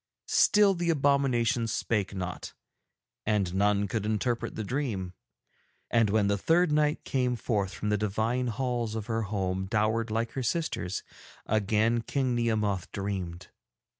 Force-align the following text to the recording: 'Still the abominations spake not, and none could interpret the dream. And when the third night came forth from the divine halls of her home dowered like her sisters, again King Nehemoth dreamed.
'Still 0.25 0.73
the 0.73 0.89
abominations 0.89 1.71
spake 1.71 2.11
not, 2.15 2.55
and 3.23 3.53
none 3.53 3.87
could 3.87 4.03
interpret 4.03 4.55
the 4.55 4.63
dream. 4.63 5.13
And 5.91 6.09
when 6.09 6.25
the 6.25 6.39
third 6.39 6.71
night 6.71 7.03
came 7.03 7.35
forth 7.35 7.71
from 7.75 7.89
the 7.89 7.99
divine 7.99 8.47
halls 8.47 8.95
of 8.95 9.05
her 9.05 9.21
home 9.21 9.67
dowered 9.67 10.09
like 10.09 10.31
her 10.31 10.41
sisters, 10.41 11.03
again 11.45 12.01
King 12.01 12.33
Nehemoth 12.33 12.91
dreamed. 12.91 13.49